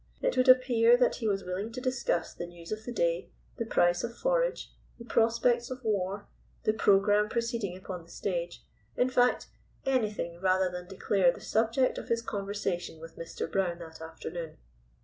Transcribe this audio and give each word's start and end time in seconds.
It 0.19 0.35
would 0.35 0.49
appear 0.49 0.97
that 0.97 1.17
he 1.17 1.27
was 1.27 1.43
willing 1.43 1.71
to 1.73 1.79
discuss 1.79 2.33
the 2.33 2.47
news 2.47 2.71
of 2.71 2.85
the 2.85 2.91
day, 2.91 3.29
the 3.57 3.67
price 3.67 4.03
of 4.03 4.17
forage, 4.17 4.73
the 4.97 5.05
prospects 5.05 5.69
of 5.69 5.83
war, 5.83 6.27
the 6.63 6.73
programme 6.73 7.29
proceeding 7.29 7.77
upon 7.77 8.01
the 8.05 8.09
stage, 8.09 8.63
in 8.97 9.09
fact, 9.11 9.49
anything 9.85 10.41
rather 10.41 10.71
than 10.71 10.87
declare 10.87 11.31
the 11.31 11.39
subject 11.39 11.99
of 11.99 12.07
his 12.09 12.23
conversation 12.23 12.99
with 12.99 13.15
Mr. 13.15 13.45
Brown 13.51 13.77
that 13.77 14.01
afternoon. 14.01 14.57